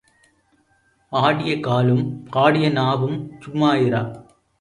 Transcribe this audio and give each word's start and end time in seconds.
ஆடிய 1.11 1.59
காலும் 1.59 2.01
பாடிய 2.29 2.69
நாவும் 2.69 3.19
சும்மா 3.39 3.69
இரா. 3.75 4.01